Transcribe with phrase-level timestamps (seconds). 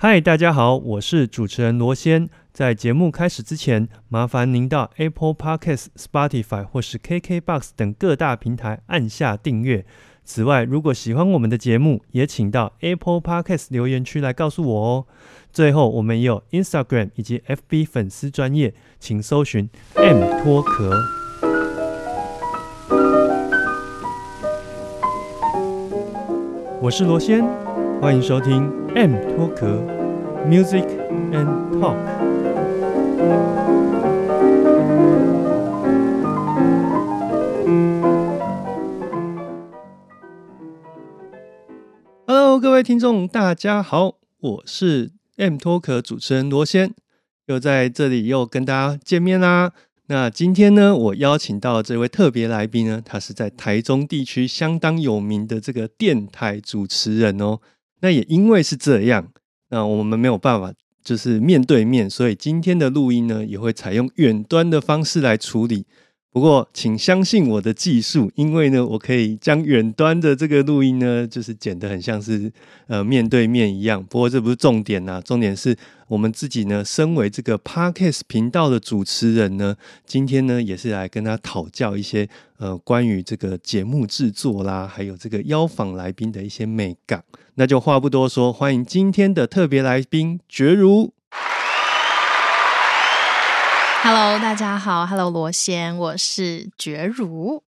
[0.00, 2.28] 嗨，大家好，我是主持人罗先。
[2.52, 9.84] 在节目开始之前，麻烦您到 Apple Podcast、Spotify 或是 KKBox 等各大平台按下订阅。
[10.22, 15.06] 此外，如果喜欢我们的节目，也请到 Apple Podcast 留言区来告诉我哦。
[15.52, 20.96] 最后，我们也有 Instagram 以及 FB 粉丝专业，请搜寻 M 脱壳。
[26.80, 27.44] 我是罗先，
[28.00, 29.82] 欢迎收听 M 脱壳
[30.46, 30.86] Music
[31.32, 31.96] and Talk。
[42.24, 46.94] Hello，各位听众，大家好，我是 M 脱壳主持人罗先，
[47.46, 49.72] 又在这里又跟大家见面啦。
[50.06, 57.58] 那今天呢，我邀请到这位特别来宾呢，他是在台中地区相当有名的这个电台主持人哦。
[58.00, 59.28] 那也因为是这样，
[59.70, 65.86] 那我们没有办法就是面对面，所以今天的录音呢，也会采用远端的方式来处理。
[66.38, 72.52] 不过，请相信我的技术，因为呢，我可以将远端的这个录音呢，就是剪得很像是
[72.86, 74.00] 呃面对面一样。
[74.04, 79.74] 不过这不是重点呐，重点是我们自己呢，身为这个 Podcast 频道的主持人呢，
[80.06, 87.24] 今天呢也是来跟他讨教一些呃关于这个节目制作啦，还有这个邀访来宾的一些美感。
[87.56, 91.10] 那就话不多说，欢迎今天的特别来宾绝如。
[94.10, 97.62] Hello，大家好，Hello 罗先，我是觉如。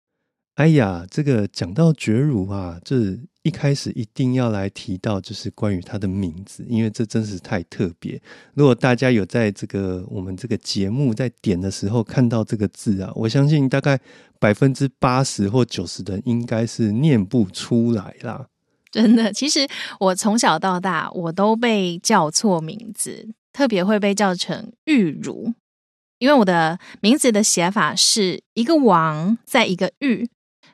[0.57, 8.21] 哎呀，这个讲到觉如啊，这一开始一定要来提到，就是关于他的名字，因为这真是太特别。
[8.53, 13.99] 如果大家有在这个我们这个节目在点的时候看到这个字啊，我相信大概
[14.39, 18.49] 百分之八十或九十的人应该是念不出来啦。
[18.91, 19.67] 真的，其实
[19.99, 25.55] 我从小到大我都被叫错名字，特别会被叫成玉如。
[26.19, 30.29] 因为我的名字的写法是一个王在一个玉，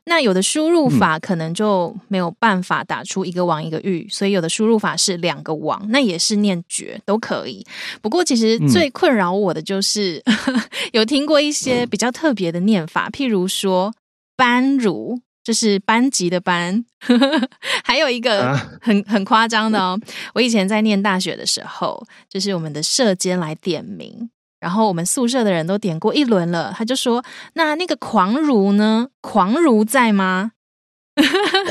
[0.04, 7.64] 那有的输入法可能就没有办法打出一个王一个玉，所以有的输入法是两个王，那也是念绝都可以。
[8.00, 10.22] 不过其实最困扰我的就是
[10.92, 13.94] 有听过一些比较特别的念法，譬如说
[14.36, 16.84] 班如，就是班级的班，
[17.84, 20.00] 还有一个很很夸张的哦。
[20.34, 24.30] 我以前在念大学的时候，就是我们的社监来点名。
[24.62, 27.24] 然后我们宿舍的人都点过一轮了，他就说
[27.54, 29.08] ：“那那个狂如呢？
[29.20, 30.52] 狂如在吗？”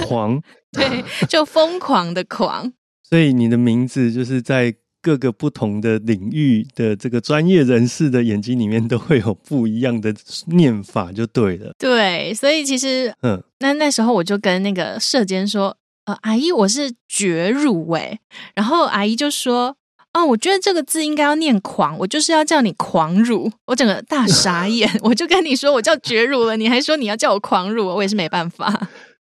[0.05, 0.43] 狂
[0.73, 2.73] 对，就疯狂的狂。
[3.09, 10.13] 所以你的名字就是在各个不同的领域的这个专业人士的眼睛里面都会有不一样的
[10.47, 11.71] 念法，就对了。
[11.79, 18.19] 对，所以其实嗯，那那时候我就跟那个社监说：“呃，阿姨，我是绝乳哎。”
[18.53, 19.77] 然后阿姨就说。
[20.13, 24.89] 哦，我觉得这个字应该要念“狂”，我就是要叫你“狂乳”，我整个大傻 眼。
[25.01, 28.89] 我就跟你说，我叫绝乳了，你还说你要叫我“狂乳”，我也是没办法。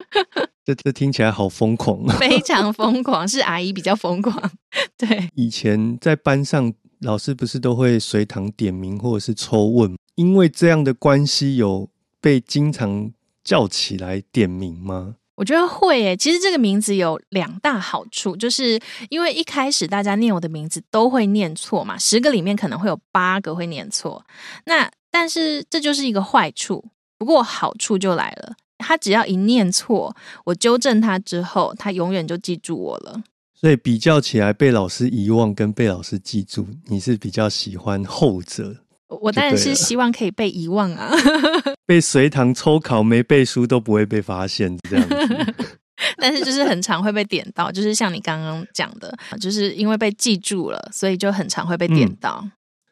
[0.64, 2.16] 这这听起来好疯狂啊！
[2.20, 4.52] 非常疯狂，是阿姨比较疯狂。
[4.98, 11.90] 对，以前在班上，老师不是都会随堂点名或者是抽问，因为这样的关系，有
[12.22, 13.12] 被经常
[13.44, 15.16] 叫起来点名吗？
[15.38, 24.26] 我觉得会诶，其实这个名字有两大好处，就是因为一开始大家念我的名字都会念错嘛，十个里面可能会有八个会念错。
[24.66, 26.84] 那但是这就是一个坏处，
[27.20, 33.22] 不过好处就来了，他只要一念错，我纠正他之后，他永远就记住我了。
[33.54, 38.76] 所以比较起来，被老师遗忘跟被老师记住，你是比较喜欢后者。
[39.08, 41.12] 我当然是希望可以被遗忘啊，
[41.88, 45.56] 被随堂抽考没背书都不会被发现这样子。
[46.18, 52.48] 但是就是很常会被点到，就是像你刚刚讲的，就是因为被记住了，所以就很常会被点到。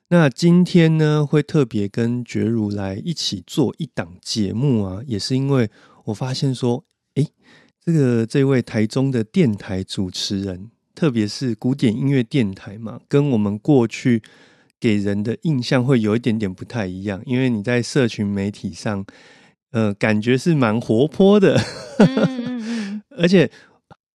[0.08, 5.70] 那今天呢，会特别跟觉如来一起做一档节目啊，也是因为
[6.06, 6.84] 我发现说，
[7.16, 7.26] 哎，
[7.84, 14.24] 这个这位台中的电台主持人，特别是古典音乐电台嘛，跟我们过去。
[14.86, 19.04] 给人的印象会有一点点不太一样，因为你在社群媒体上，
[19.72, 21.60] 呃，感觉是蛮活泼的，
[23.18, 23.50] 而且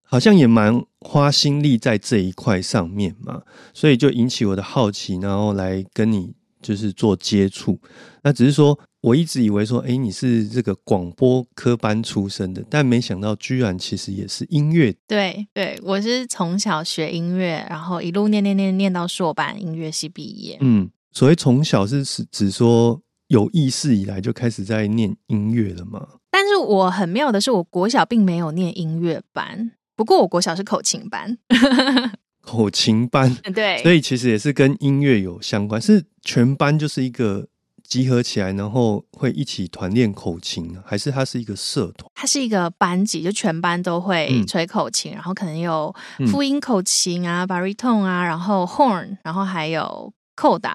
[0.05, 3.43] 好像也蛮花心力在这一块上面嘛，
[3.75, 7.79] 所以就引起我的好奇，然后来跟你就是做接触。
[8.23, 8.79] 那只是说。
[9.03, 14.95] 我一直以为说，哎，你是这个广播科班出身的，但没想到居然其实也是音乐。
[15.09, 20.59] 对对，我是从小学音乐，然后一路念念念念到硕班音乐系毕业。
[20.61, 26.07] 嗯，所谓从小是指指说有意识以来就开始在念音乐了吗？
[26.31, 31.39] 但是我很妙的是，我国小并没有念音乐班，不过我国小是口琴班。
[32.51, 37.47] 口琴班，对， 所以其实也是跟音乐有相关，是全班就是一个
[37.85, 42.11] 集合起来，然后会一起团练口琴呢，还是它是一个社团？
[42.15, 44.47] 它是一个班级，就全班都会嗯。
[44.47, 46.27] 吹口琴，然后可能有嗯。
[46.27, 50.75] 复音口琴啊、baritone 啊，然后 horn，然后还有 coda，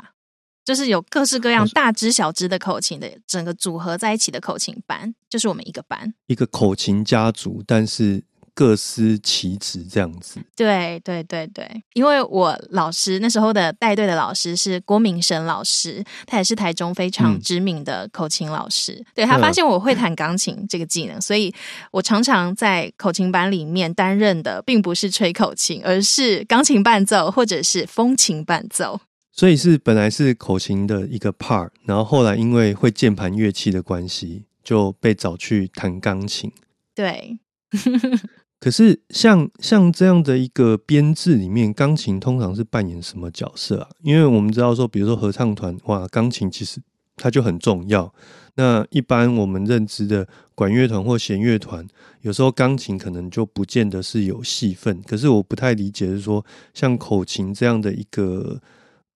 [0.63, 6.13] 就是有各式各样哦大支小支的口琴的整个组合在一起的口琴班，就是我们一个班。
[6.27, 8.23] 一个口琴家族，但是
[8.55, 10.39] 各司其职这样子。
[10.55, 19.05] 对对对对，因为我老师那时候的带队的老师是郭明生老师，他也是台中非常嗯知名的口琴老师。
[19.13, 21.53] 对他发嗯现我会弹钢琴这个技能，所以
[21.91, 29.01] 我常常在口琴班里面担任的并不是吹口琴，而是钢琴伴奏或者是风琴伴奏。
[29.37, 36.49] 所以是本来是口琴的一个 part，然后后来因为会键盘乐器的关系，就被找去弹钢琴。
[36.95, 37.37] 对，
[38.65, 43.89] 可是像像这样的一个编制里面，钢琴通常是扮演什么角色啊？
[44.01, 46.81] 因为我们知道说，比如说合唱团，哇，钢琴其实
[47.15, 48.11] 它就很重要。
[48.55, 51.85] 那一般我们认知的管乐团或弦乐团，
[52.21, 54.99] 有时候钢琴可能就不见得是有戏份。
[55.03, 58.59] 可是我不太理解，是说像口琴这样的一个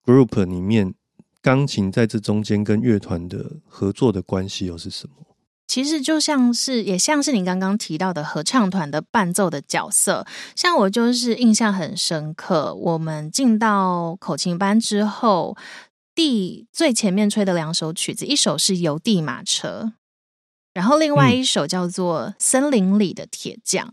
[0.05, 0.93] group 里面，
[1.41, 5.28] 钢琴在这中间跟乐团的合作的关系又是什么？
[5.69, 10.25] 其实就像是，也像是你刚刚提到的合唱团的伴奏的角色。
[10.55, 15.55] 像我就是印象很深刻，我们进到口琴班之后，
[16.15, 19.83] 第最前面吹的两首曲子，一首是《邮递马车》，
[20.73, 23.87] 然后另外一首叫做《森林里的铁匠》。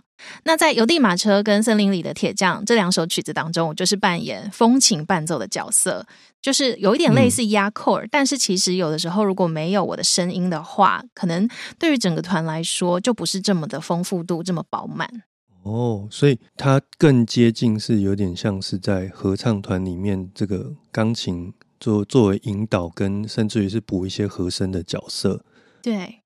[0.44, 6.06] 那在《邮递马车》跟《森林里的铁匠》这两首曲子当中，我就是扮演风琴伴奏的角色，
[6.40, 11.48] 就是有一点类似压扣儿，但是其实有的时候如果没有我的声音的话，可能
[11.78, 15.22] 对于整个团来说就不是这么的丰富度这么饱满。
[15.62, 25.44] 哦，所以它更接近是有点像是在合唱团里面这个钢琴作作为引导跟甚至于是补一些和声的角色。
[25.82, 26.20] 对，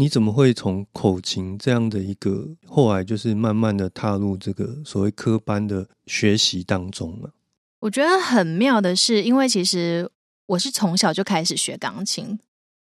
[0.00, 7.28] 你怎么会从口琴这样的一个后来就是慢慢的踏入这个所谓科班的学习当中呢、
[7.80, 10.08] 我觉得很妙的是，因为其实
[10.46, 12.38] 我是从小就开始学钢琴，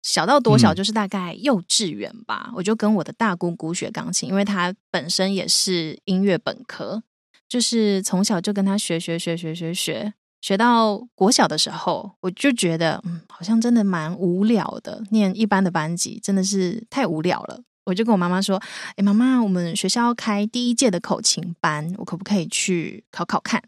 [0.03, 7.03] 小到多小嗯就是大概幼稚园吧，我就跟我的大姑姑学钢琴，因为她本身也是音乐本科，
[7.47, 10.14] 就是从小就跟她学学学学学学。
[10.42, 15.02] 学到国小的时候，我就觉得，嗯，好像真的蛮无聊的。
[15.10, 17.62] 念一般的班级真的是太无聊了。
[17.84, 18.60] 我就跟我妈妈说
[18.96, 23.62] ：“哎，妈妈，我们学校要开第一届的口琴班，我可不可以去考考看？”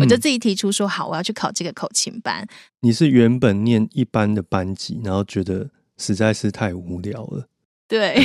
[0.00, 2.46] 我就嗯自己提出说好，我要去考这个口琴班。
[2.80, 7.48] 你是原本念一般的班级，然后觉得实在是太无聊了。
[7.92, 8.16] 对，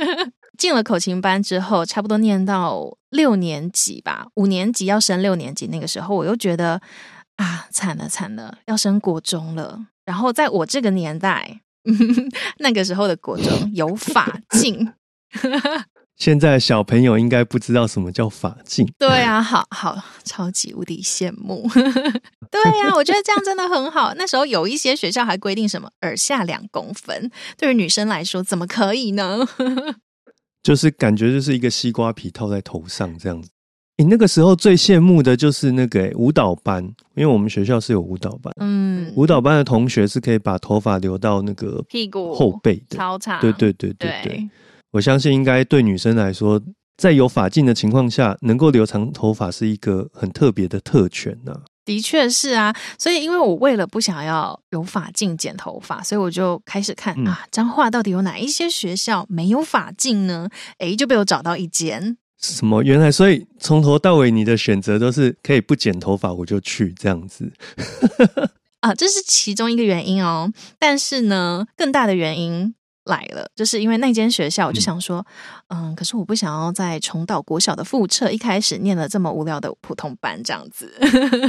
[0.56, 6.80] 进了口琴班之后，差不多念到六年级吧，五年级要升六年级，那个时候我又觉得
[7.36, 9.88] 啊，惨了惨了，要升国中了。
[10.06, 11.60] 然后在我这个年代，
[12.60, 14.94] 那个时候的国中有法镜。
[16.22, 21.68] 现在小朋友应该不知道什么叫法镜，对啊，好好，超级无敌羡慕。
[22.48, 24.14] 对呀、我觉得这样真的很好。
[24.14, 27.28] 那时候有一些学校还规定什么耳下两公分，
[27.58, 29.44] 对于女生来说怎么可以呢？
[30.62, 33.50] 就是感觉就是一个西瓜皮套在头上这样子。
[33.96, 36.84] 你那个时候最羡慕的就是那个、欸舞蹈班，
[37.16, 42.96] 因为我们学校是有舞蹈班，嗯，舞蹈班的同学是可以把头发留到那个屁股后背的。
[42.96, 44.48] 超长，对对对对对对，
[44.92, 46.60] 我相信应该对女生来说，
[46.96, 51.52] 在有发镜的情况下，能够留长头发是一个很特别的特权呐、
[51.84, 52.74] 的确是啊。
[52.98, 60.48] 所以因为我为了不想要有发镜剪头发，所以我就开始看、嗯啊，彰化到底有哪一些学校没有发镜呢？
[60.78, 62.18] 诶，就被我找到一间。
[62.38, 62.82] 什么？
[62.82, 67.50] 原来所以从头到尾你的选择都是可以不剪头发我就去这样子。
[68.80, 70.52] 啊，这是其中一个原因哦。
[70.78, 75.24] 但是呢，更大的原因来了，就是因为那间学校，我就想说，
[75.68, 80.92] 嗯可是我不想要再重蹈国小的覆辙，一开始念了这么无聊的普通班这样子，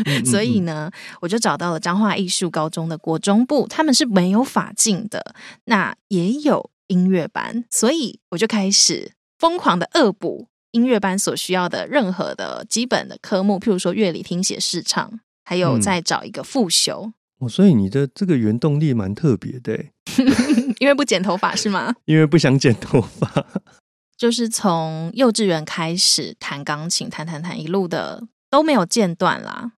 [0.06, 0.26] 嗯。
[0.26, 0.90] 所以呢，
[1.22, 15.82] 我就找到了彰化艺术高中的国中部，他们是没有法镜的，那也有音乐班，所以我就开始疯狂的恶补音乐班所需要的任何的基本的科目，譬如说乐理、听写、视唱，还有嗯。
[15.82, 17.12] 再找一个复修。
[17.40, 19.92] 哦，所以你的这个原动力蛮特别的欸，
[20.80, 21.94] 因为不剪头发是吗？
[22.06, 23.46] 因为不想剪头发。
[24.16, 29.72] 就是从幼稚园开始弹钢琴，弹弹弹，一路的都没有间断啦，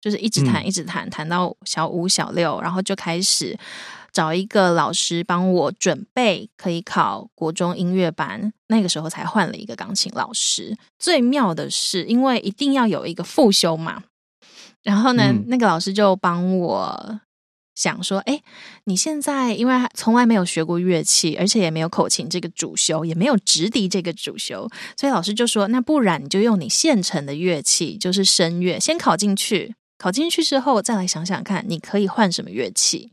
[0.00, 3.56] 就是一直弹嗯一直弹，弹到小五、小六，然后就开始
[4.10, 8.52] 找一个老师帮我准备可以考国中音乐班。
[8.68, 10.76] 那个时候才换了一个钢琴老师。
[10.98, 14.02] 最妙的是，因为一定要有一个复修嘛，
[14.82, 17.20] 然后呢，那个老师就帮我。
[17.74, 18.42] 想说，哎，
[18.84, 29.74] 你现在因为从来没有学过乐器，而且也没有口琴这个主修，也没有直笛这个主修，所以老师就说，那不然你就用你现成的乐器，就是声乐，先考进去。
[29.98, 33.12] 考进去之后，再来想想看，你可以换什么乐器。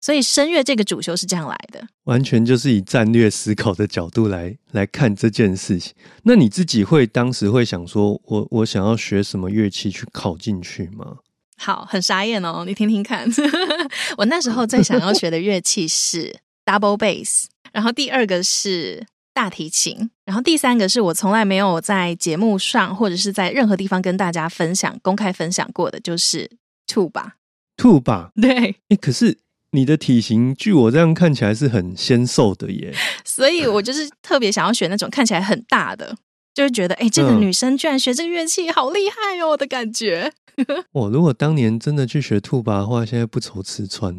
[0.00, 5.92] 所以声乐这个主修是这样来的，完全就是以战略思考的角度来来看这件事情。
[6.24, 11.18] 那你自己会当时会想说，我我想要学什么乐器去考进去吗？
[11.62, 12.64] 好，很傻眼哦！
[12.66, 13.24] 你听听看，
[14.18, 26.50] 我那时候最想要学的乐器是 double bass，然后第二个是大提琴，然后第三个是我从来没有在节目上或者是在任何地方跟大家分享、公开分享过的，就是
[26.88, 27.30] tuba。
[27.76, 28.74] tuba， 对。
[28.88, 29.38] 哎，可是
[29.70, 32.92] 你的体型，据我这样看起来是很纤瘦的耶，
[33.24, 36.16] 所以我就是特别想要选那种看起来很大的，
[36.54, 40.32] 就是觉得哎，这个女生居然学这个乐器，好厉害哦的感觉。
[40.92, 44.14] 我如果当年真的去学兔吧的话，现在不愁吃穿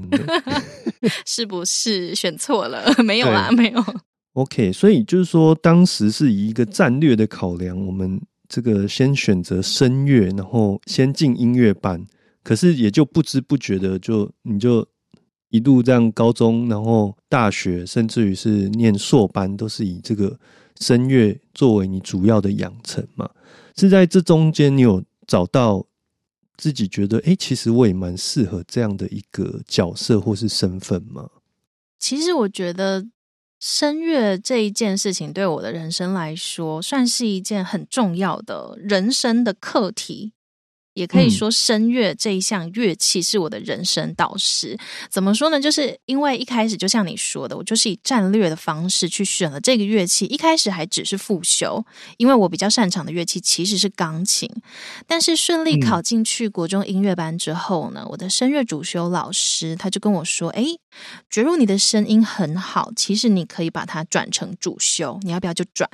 [1.26, 2.92] 是不是选错了？
[3.04, 3.84] 没有啊，没有。
[4.34, 12.04] OK，所以就是说，当时是以一个战略的考量，我们这个先选择声乐，然后先进音乐班。
[12.42, 14.86] 可是也就不知不觉的，就你就
[15.50, 20.36] 一路这样，高中，然后大学，甚至于是念硕班，都是以这个
[20.80, 23.30] 声乐作为你主要的养成嘛。
[23.76, 25.86] 是在这中间，你有找到？
[26.56, 31.28] 自己觉得，哎，其实我也蛮适合这样的一个角色或是身份吗？
[32.00, 33.08] 其实我觉得
[33.60, 40.34] 声乐这一件事情，对我的人生来说，算是一件很重要的人生的课题。
[40.94, 44.78] 也可以说，声乐这一项乐器是我的人生导师。
[45.10, 45.60] 怎么说呢？
[45.60, 50.26] 就是因为一开始就像你说的，我就是以战略的方式去选了这个乐器。
[50.26, 51.84] 一开始还只是复修，
[52.18, 54.48] 因为我比较擅长的乐器其实是钢琴。
[55.08, 60.64] 但是顺利考进去国中音乐班之后呢，我的声乐主修老师他就跟我说：“哎，
[61.30, 65.90] 觉如你的声音很好，其实你可以把它转成主修，你要不要就转？”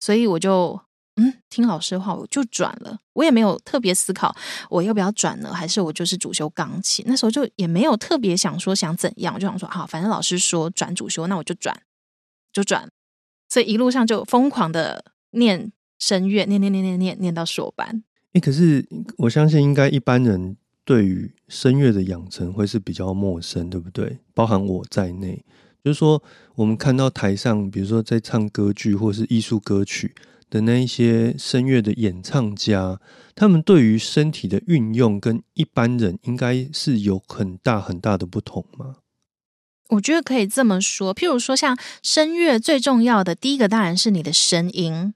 [0.00, 0.85] 所以我就。
[1.18, 2.98] 嗯，听老师的话，我就转了。
[3.14, 4.36] 我也没有特别思考
[4.68, 7.02] 我要不要转呢，还是我就是主修钢琴。
[7.08, 11.74] 那时候就也没有特别想说想怎样，我就想说好，反正老师说转主修，那我就转，
[12.52, 12.90] 就转。
[13.48, 18.04] 所以一路上就疯狂的念声乐，念念念念念念到硕班。
[18.34, 24.18] 哎，可是我相信应该一般人对于声乐的养成会是比较陌生，对不对？
[24.34, 25.42] 包含我在内，
[25.82, 26.22] 就是说
[26.56, 30.14] 我们看到台上，比如说在唱歌剧或是艺术歌曲。
[30.48, 33.00] 的那一些声乐的演唱家，
[33.34, 38.96] 他们对于身体的运用跟一般人应该是有很大很大的不同吗？
[39.90, 45.14] 我觉得可以这么说，譬如说，像声乐最重要的第一个当然是你的声音，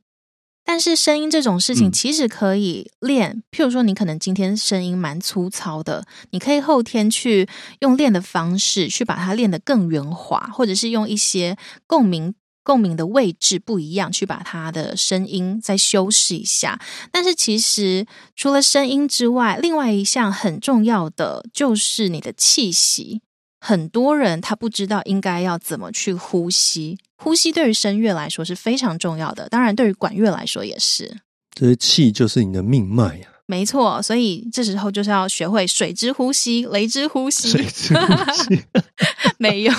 [0.64, 3.42] 但是声音这种事情其实可以练。
[3.50, 7.48] 譬如说，你可能今天声音蛮粗糙的，你可以后天去
[7.80, 11.56] 用练的方式去把它练得更圆滑，或者是用一些
[11.86, 12.34] 共鸣。
[12.62, 16.80] 共鸣的位置不一样，去把它的声音再修饰一下。
[17.10, 23.22] 但是其实除了声音之外，另外一项很重要的就是你的气息。
[23.60, 31.18] 很多人他不知道应该要怎么去呼吸，呼吸对于声乐来说是非常重要的，当然对于管乐来说也是。
[31.52, 33.26] 这些气就是你的命脉呀。
[33.50, 37.48] 没错，所以这时候就是要学会水之呼吸、雷之呼吸。
[37.48, 38.62] 水之呼吸
[39.38, 39.72] 没有。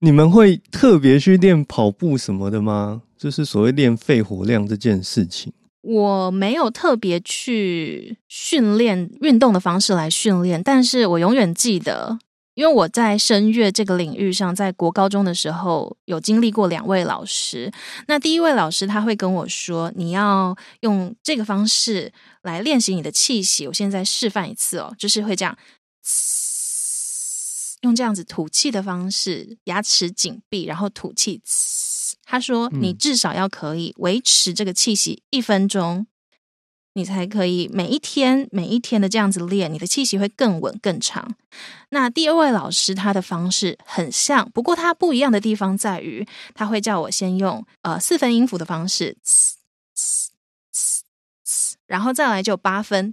[0.00, 3.02] 你们会特别去练跑步什么的吗？
[3.16, 5.52] 就是所谓练肺活量这件事情。
[5.82, 12.18] 我没有特别去训练运动的方式来训练，但是我永远记得。
[12.54, 17.70] 因为我在声乐这个领域上，在国高中的时候有经历过两位老师。
[18.08, 25.56] 那第一位老师他会跟我说：“你要用这个方式来练习你的气息。”我现在示范一次哦，就是会这样，
[27.82, 31.40] 用这样子吐气的方式，牙齿紧闭，然后吐气。
[32.24, 36.06] 他说：“你至少要可以维持这个气息一分钟。”
[36.94, 41.36] 你才可以每一天每一天的这样子练，你的气息会更稳更长。
[41.90, 49.16] 那第二位老师他的方式很像，不过他不一样的地方在于，他会叫我先用呃四分音符的方式，
[51.88, 53.12] 然后再来就八分，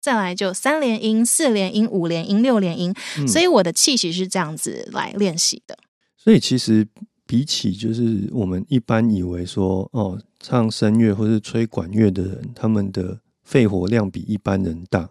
[0.00, 2.94] 再来就三连音、四连音、五连音、六连音。
[3.26, 5.76] 所以我的气息是这样子来练习的。
[6.16, 6.86] 所以其实
[7.26, 10.16] 比起就是我们一般以为说哦。
[10.38, 15.10] 唱声乐或是吹管乐的人，他们的肺活量比一般人大。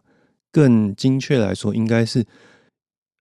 [0.50, 2.26] 更精确来说，应该是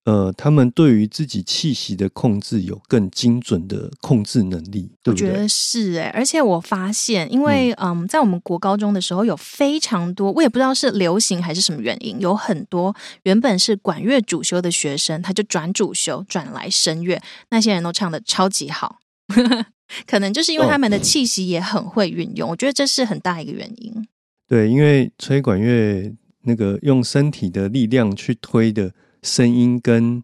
[0.05, 5.29] 呃，他们对于自己气息的控制有更精准的控制能力，对不对？
[5.29, 17.19] 我觉得是哎、而且我发现，因为嗯在我们国高中的时候，有非常多，我也不知道是流行还是什么原因，有很多原本是管乐主修的学生，他就转主修，转来声乐，
[17.49, 18.99] 那些人都唱的超级好。
[20.07, 24.07] 可能就是因为他们的气息也很会运用，我觉得这是很大一个原因。
[24.47, 28.93] 对，因为吹管乐那个用身体的力量去推的
[29.25, 30.23] 声音跟，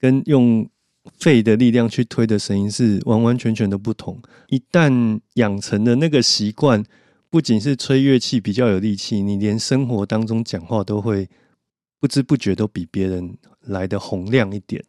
[0.00, 0.68] 跟用
[1.18, 4.20] 肺的力量去推的声音是完完全全的不同。
[4.48, 6.82] 一旦养成的那个习惯，
[7.30, 11.28] 不仅是吹乐器比较有力气，你连生活当中讲话都会
[12.00, 14.82] 不知不觉都比别人来的洪亮一点。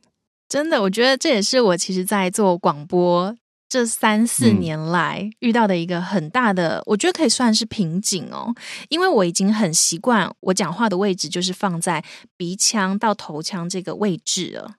[0.47, 3.35] 真的，我觉得这也是我其实，在做广播
[3.69, 8.53] 这三四嗯年来遇到的一个很大的，我觉得可以算是瓶颈哦。
[8.89, 12.03] 因为我已经很习惯我讲话的位置就是放在
[12.35, 14.71] 鼻腔到头腔这个位置了，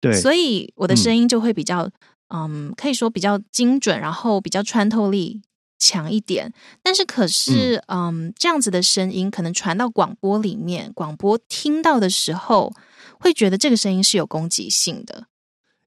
[0.00, 1.88] 对，所以我的声音就会比较，
[2.28, 5.40] 嗯可以说比较精准，然后比较穿透力
[5.78, 6.52] 强一点。
[6.82, 12.72] 但是可是，嗯这样子的声音可能传到广播里面，广播听到的时候，
[13.18, 15.28] 会觉得这个声音是有攻击性的。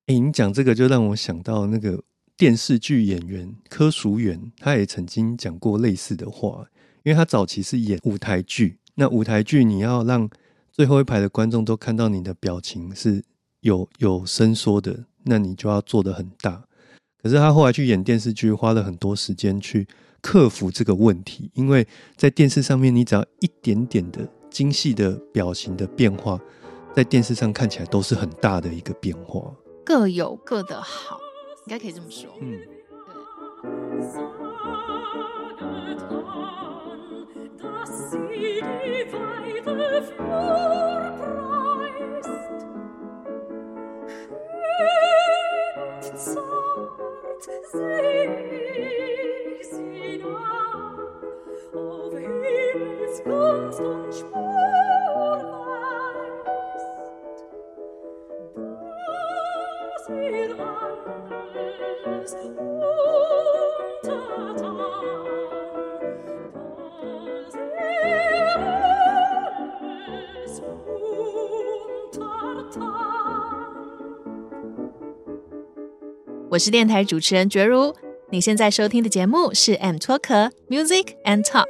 [0.08, 2.02] 哎、你讲这个就让我想到那个
[2.38, 6.67] 电视剧演员柯淑媛，他也曾经讲过类似的话。
[7.03, 10.29] 因为他早期是演舞台剧，那舞台剧你要让
[10.72, 13.24] 最后一排的观众都看到你的表情是
[13.62, 16.65] 有有伸缩的，那你就要做的很大。
[17.24, 19.88] 可是他后来去演电视剧，花了很多时间去
[20.22, 26.38] 克服这个问题，因为在电视上面，你只要一点点的精细的表情的变化，
[26.94, 29.50] 在电视上看起来都是很大的一个变化。
[29.86, 31.17] 各有各的好，
[31.68, 32.32] 应该可以这么说。
[76.57, 77.93] 我是电台主持人觉如，
[78.31, 81.67] 你现在收听的节目是 M Talk Music and Talk。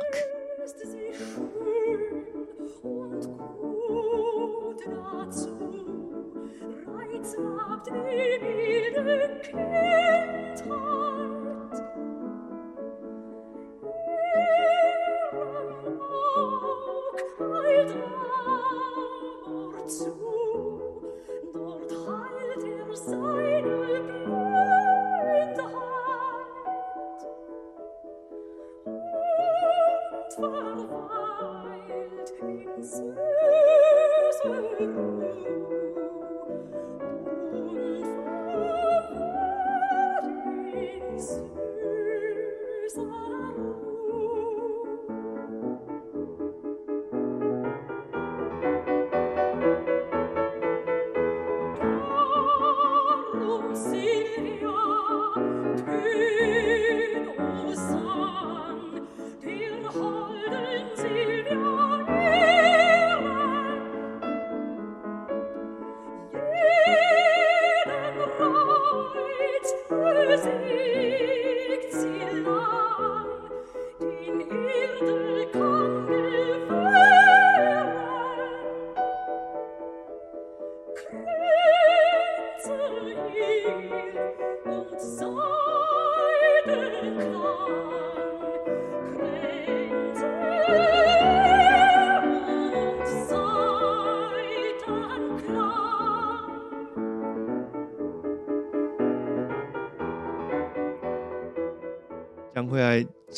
[70.44, 71.07] Sim.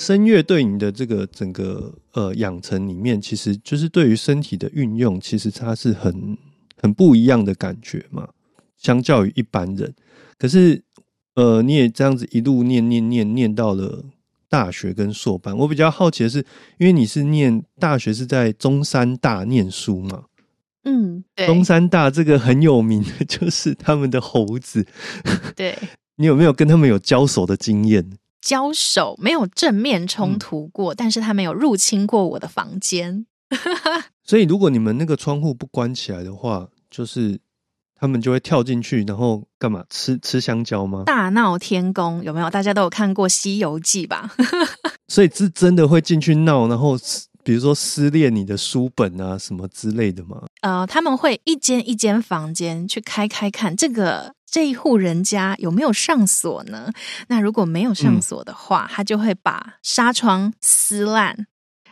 [0.10, 6.36] 声乐对你的这个整个呃养成里面，其实就是对于身体的运用，其实它是很
[6.82, 8.28] 很不一样的感觉嘛，
[8.76, 9.94] 相较于一般人。
[10.40, 10.82] 可是
[11.36, 14.04] 呃，你也这样子一路念念念念到了
[14.50, 15.56] 大学跟硕班。
[15.56, 16.40] 我比较好奇的是，
[16.80, 20.24] 因为你是念大学是在中山大念书嘛，
[20.86, 24.84] 嗯，对中山大这个很有名的 就是他们的猴子，
[25.56, 25.78] 对，
[26.18, 28.10] 你有没有跟他们有交手的经验？
[28.42, 33.26] 交手没有正面冲突过，但是他没有入侵过我的房间。
[34.24, 37.40] 所以，如果你们那个窗户不关起来的话，就是
[37.96, 39.84] 他们就会跳进去，然后干嘛？
[39.90, 41.04] 吃吃香蕉吗？
[41.06, 42.50] 大闹天宫有没有？
[42.50, 44.32] 大家都有看过《西游记》吧？
[45.10, 46.96] 所以是真的会进去闹，然后
[47.44, 50.44] 比如说撕裂你的书本啊什么之类的吗？
[50.62, 56.92] 呃，他们会一间一间房间去开开看，这个这一户人家有没有上锁呢？
[57.28, 61.46] 那如果没有上锁的话，他就会把纱窗撕烂，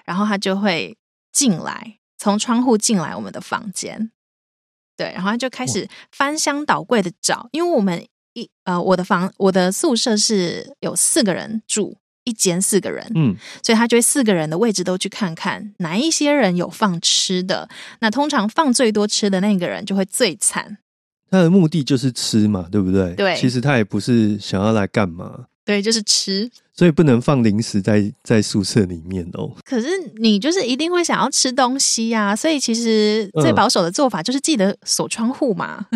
[0.05, 0.97] 然后他就会
[1.31, 4.11] 进来，从窗户进来我们的房间。
[4.95, 17.69] 对，然后他就开始翻箱倒柜的找，因为我们一呃，我的房我的宿舍是有四个人住，一间四个人，嗯，所以他就会四个人的位置都去看看哪一些人有放吃的。
[17.99, 20.79] 那通常放最多吃的那个人就会最惨。
[21.29, 23.13] 他的目的就是吃嘛，对不对？
[23.15, 26.49] 对其实他也不是想要来干嘛，对，就是吃。
[26.73, 29.51] 所以不能放零食在在宿舍里面哦。
[29.65, 29.87] 可是
[30.17, 35.87] 你就是一定会想要吃东西呀、所以其实最嗯保守的做法就是记得锁窗户嘛。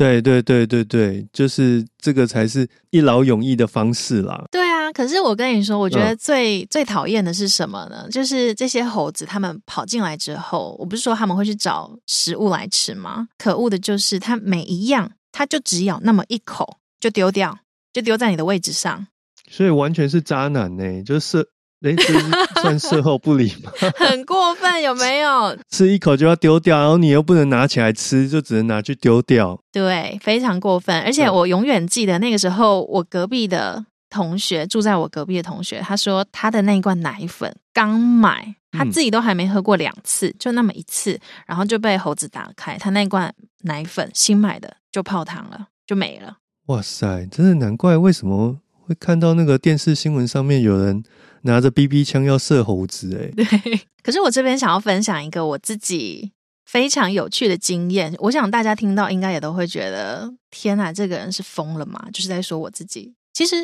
[0.00, 4.42] 对对对对对，就是这个才是一劳永逸的方式啦。
[4.50, 8.08] 对啊，可是我跟你说，我觉得嗯最、最讨厌的是什么呢？
[8.10, 13.28] 就是这些猴子，他们跑进来之后，我不是说他们会去找食物来吃吗？
[13.36, 17.58] 可恶的就是它每一样，它就只咬那么一口就丢掉，
[17.92, 19.06] 就丢在你的位置上，
[19.50, 21.48] 所以完全是渣男呢、就是事，
[21.82, 22.26] 哎，这是
[22.60, 23.70] 算事后不理吗？
[23.96, 25.56] 很过分，有没有？
[25.70, 29.58] 吃一口就要丢掉，然后你又不能拿起来吃，就只能拿去丢掉。
[29.72, 31.00] 对，非常过分。
[31.02, 46.36] 而且嗯我永远记得那个时候，我隔壁的同学住在我隔壁的同学，他说他的那一罐奶粉刚买，他嗯自己都还没喝过两次，就那么一次，然后就被猴子打开，他那罐奶粉新买的就泡汤了，就没了。
[46.66, 51.02] 哇塞，真的难怪为什么会看到那个电视新闻上面有人
[51.42, 56.32] 拿着 BB 枪要射猴子、欸，对， 可是我这边想要分享一个我自己
[56.66, 62.08] 非常有趣的经验，我想大家听到应该也都会觉得，天哪，这个人是疯了吗？
[62.12, 63.14] 就是在说我自己。
[63.32, 63.56] 其实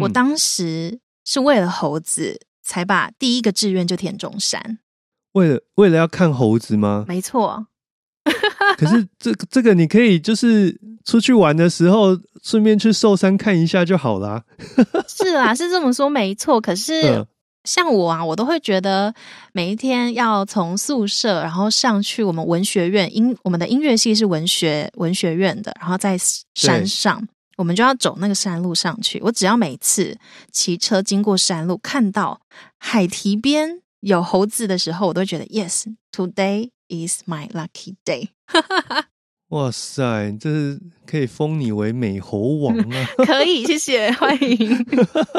[0.00, 4.78] 我嗯当时是为了猴子才把第一个志愿就填中山，
[5.32, 7.04] 为了为了要看猴子吗？
[7.08, 7.66] 没错，
[8.76, 14.42] 可是这个这个你可以就是出去玩的时候顺便去寿山看一下就好啦。
[15.08, 16.60] 是啦，是这么说没错。
[16.60, 17.26] 可是嗯
[17.64, 19.14] 像我啊，我都会觉得
[19.52, 26.14] 每一天要从宿舍，然后上去我们文学院音，我们的音乐系是文学文学院的，然后在
[26.54, 29.18] 山上，我们就要走那个山路上去。
[29.22, 30.18] 我只要每次
[30.52, 32.38] 骑车经过山路，看到
[32.78, 38.28] 海堤边有猴子的时候，我都会觉得 yes，today is my lucky day。
[39.48, 43.06] 哇塞，这是可以封你为美猴王啊！
[43.24, 44.84] 可以，谢谢， 欢迎。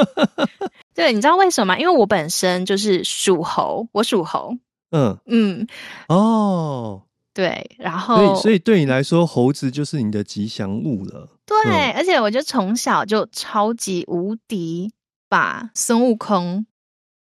[0.93, 1.79] 对，你知道为什么吗？
[1.79, 4.55] 因为我本身就是属猴，我属猴，
[4.91, 5.67] 嗯，嗯，
[6.07, 7.01] 哦，
[7.33, 11.27] 对，然所以后所以对你来说，猴子就是你的吉祥物了。
[11.45, 14.91] 对，嗯而且我就从小就超级无敌
[15.27, 16.65] 把孙悟空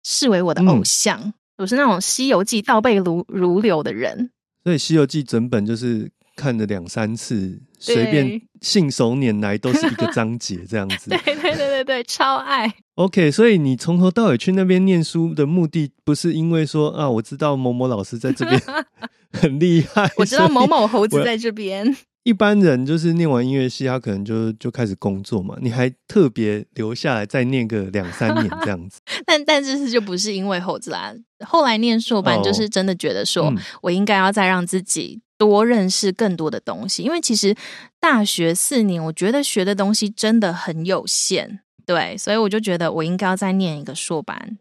[0.03, 4.31] 视为我的偶嗯像，我是那种《西游记》倒背如如流的人。
[4.63, 11.35] 所以《西游记》整本就是看了两三次，随便信手拈来都是一个章节这样子 对。
[11.45, 12.73] 对对对对，超爱。
[12.95, 18.61] OK，所以你从头到尾去那边念书的目的，不是因为说啊，我知道某某老师在这边
[19.33, 25.57] 很厉害，我知道某某猴子在这边，一般人就是念完音乐系，他可能就就开始工作嘛。
[25.61, 31.15] 你还特别留下来再念个两三年这样子， 但但这次就不是因为猴子啦。
[31.45, 37.55] 后来念硕班，哦就是真的觉得说，嗯我应该要再让自己多认识更多的东西，因为其实
[38.01, 44.59] 大学四年，我觉得学的东西真的很有限，对，所以我就觉得我应该要再念一个硕班，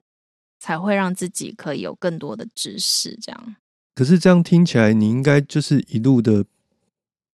[0.60, 3.56] 才会让自己可以有更多的知识，这样。
[3.96, 6.46] 可是这样听起来，你应该就是一路的，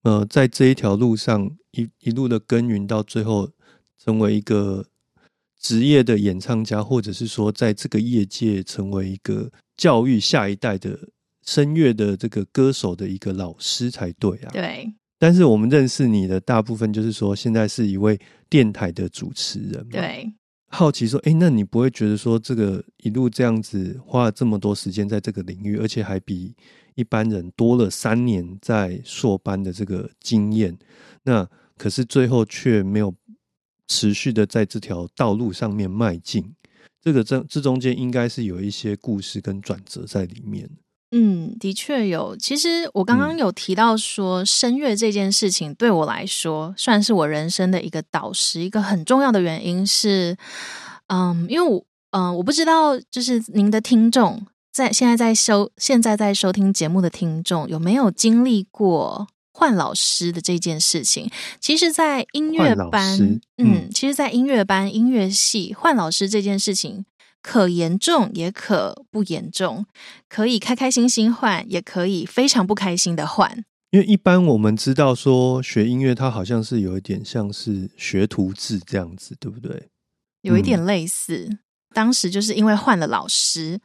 [0.04, 3.50] 呃，在这一条路上一一路的耕耘，到最后
[3.98, 4.86] 成为一个
[5.58, 11.00] 职业的演唱家，或者是说在这个业界成为一个教育下一代的
[11.50, 14.52] 声乐的这个歌手的一个老师才对啊。
[14.54, 19.92] 对但是我们认识你的大部分就是说，现在是一位电台的主持人嘛。
[19.94, 20.32] 对，
[20.68, 26.56] 好奇说，哎、那你不会觉得说这个一路这样子花了这么多时间在这个领域，而且还比
[26.94, 30.78] 一般人多了三年在硕班的这个经验，
[31.24, 33.14] 那可是最后却没有
[33.88, 36.56] 持续的在这条道路上面迈进，
[37.02, 40.70] 这个这这中间应该是有一些故事跟转折在里面。
[41.12, 42.38] 嗯，的确有。
[42.38, 48.62] 其实我刚刚嗯有提到说，声乐这件事情对我来说，算是我人生的一个导师。
[48.62, 50.38] 一个很重要的原因是，
[51.08, 61.30] 嗯，因为我，嗯、我不知道，就是您的听众在现在在收现在在收听节目的听众有没有经历过换老师的这件事情。
[61.60, 67.04] 其实，在音乐班，嗯嗯，其实，在音乐班、音乐系换老师这件事情，
[67.42, 69.86] 可严重也可不严重，
[70.28, 73.64] 可以开开心心换，也可以非常不开心的换。
[73.92, 79.90] 因为一般我们知道说学音乐，它好像是有一点像是学徒制这样子，对不对？
[80.42, 81.58] 有一点类似。
[81.96, 83.80] 当时就是因为换了老师，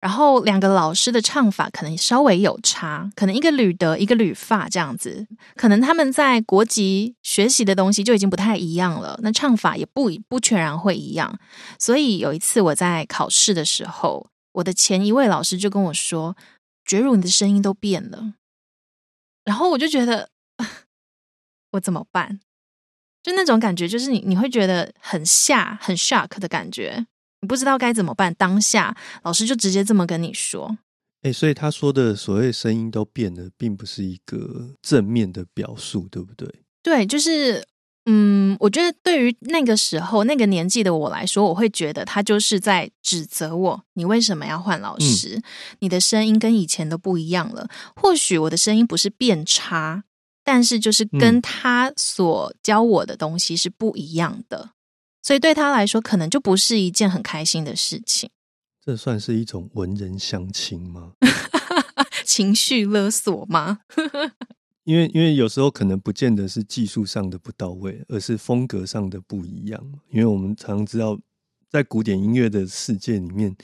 [0.00, 11.38] 然后两个老师的唱法可能稍微有差，可能一个吕德，一个吕发这样子，可能他们在国籍学习的东西就已经不太一样了，那唱法也不不全然会一样。
[11.78, 16.36] 所以有一次我在考试的时候，我的前一位老师就跟我说
[16.86, 18.34] ：“觉如你的声音都变了。”
[19.44, 20.28] 然后我就觉得
[21.72, 22.40] 我怎么办？
[23.20, 27.06] 就那种感觉，就是你你会觉得很吓、很 shock 的感觉，
[27.40, 28.34] 你不知道该怎么办。
[28.34, 30.78] 当下老师就直接这么跟你说，
[31.22, 36.48] 哎、所以他说的所谓声音都变了，并不是一个正面的表述，对不对？
[36.82, 37.66] 对，就是
[38.06, 45.42] 嗯，我觉得对于那个时候那个年纪的我来说，我会觉得他就是在指责我，你为什么要换老师？
[45.80, 47.68] 你的声音跟以前都不一样了。
[47.94, 50.04] 或许我的声音不是变差，
[50.42, 54.70] 但是就是跟嗯他所教我的东西是不一样的，
[55.28, 58.30] 所以对他来说，可能就不是一件很开心的事情。
[58.82, 61.12] 这算是一种文人相亲吗？
[62.24, 63.80] 情绪勒索吗？
[64.84, 69.78] 因为因为有时候可能不见得是技术上的不到位，而是风格上的不一样。
[70.08, 71.18] 因为我们常知道，
[71.68, 73.54] 在古典音乐的世界里面，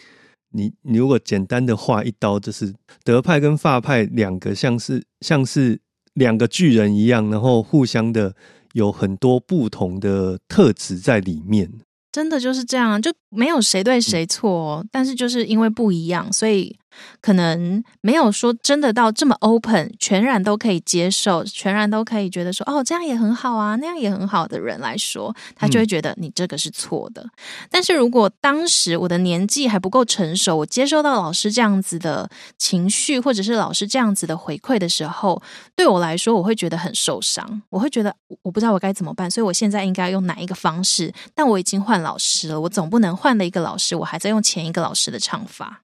[0.50, 5.80] 你你如果简单的画一刀，就是德派跟法派两个像是像是
[6.12, 8.36] 两个巨人一样，然后互相的
[8.74, 11.72] 有很多不同的特质在里面。
[12.12, 16.78] 真的就是这样，就没有谁对谁错、哦，但是就是因为不一样，所以
[17.20, 27.26] 可能没有说真的到这么 open，全然都可以接受，全然都可以觉得说哦这样也很好啊，那样也很好的人来说，他就会觉得你这个是错的。
[27.70, 35.42] 但是如果当时我的年纪还不够成熟，我接收到老师这样子的情绪，或者是老师这样子的回馈的时候，
[35.74, 41.12] 对我来说，我会觉得很受伤，我会觉得我我不知道我该怎么办，所以我现在应该用哪一个方式？
[41.34, 45.82] 但我已经换老师了，我总不能换了一个老师，我还在用前一个老师的唱法。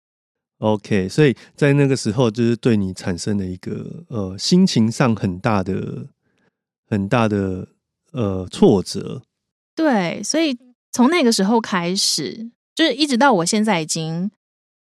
[0.59, 6.07] OK，所以在那个时候，就是对你产生了一个呃心情上很大的、
[6.87, 7.67] 很大的
[8.13, 9.23] 呃挫折。
[9.75, 10.55] 对，所以
[10.93, 14.31] 从那个时候开始，就是一直到我现在已经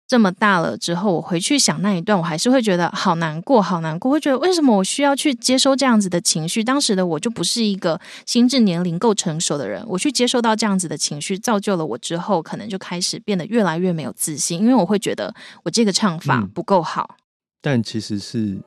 [0.09, 6.65] 这么大了之后，我回去想那一段，我还是会觉得好难过，好难过，会觉得为什么我需要去接收这样子的情绪？
[6.65, 17.17] 当时的我就不是一个心智年龄够成熟的人，我去接受到这样子的情绪，造就了我之后可能就开始变得越来越没有自信，因为我会觉得我这个唱法嗯不够好。
[17.61, 18.59] 但其实是，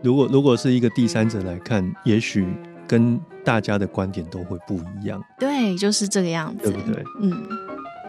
[0.00, 2.46] 如果如果是一个第三者来看，也许
[2.86, 7.02] 跟大家的观点都会不一样，对，就是这个样子，对不对？
[7.20, 7.63] 嗯。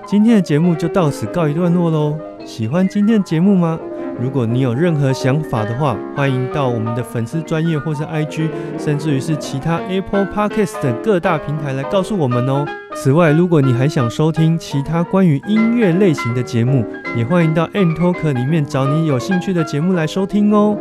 [0.08, 2.16] 今天的节目就到此告一段落喽。
[2.46, 3.80] 喜欢今天的节目吗？
[4.22, 12.64] 如果你有任何想法的话，欢迎到我们的粉丝专业或是 IG，甚至于是其他 Apple Podcast 等各大平台来告诉我们哦。
[12.94, 16.86] 此外，如果你还想收听其他关于音乐类型的节目，
[17.18, 20.78] 也欢迎到 M Talk 里面找你有兴趣的节目来收听哦。